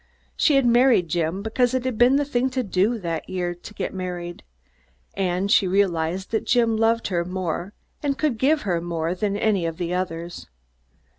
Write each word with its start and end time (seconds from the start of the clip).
She 0.35 0.55
had 0.55 0.65
married 0.65 1.09
Jim, 1.09 1.43
because 1.43 1.75
it 1.75 1.85
had 1.85 1.95
been 1.99 2.15
the 2.15 2.25
thing 2.25 2.49
to 2.57 2.63
do 2.63 2.97
that 2.97 3.29
year, 3.29 3.53
to 3.53 3.73
get 3.75 3.93
married; 3.93 4.41
and 5.13 5.51
she 5.51 5.67
realized 5.67 6.31
that 6.31 6.47
Jim 6.47 6.75
loved 6.75 7.09
her 7.09 7.23
more 7.23 7.73
and 8.01 8.17
could 8.17 8.39
give 8.39 8.63
her 8.63 8.81
more 8.81 9.13
than 9.13 9.37
any 9.37 9.63
of 9.67 9.77
the 9.77 9.93
others. 9.93 10.47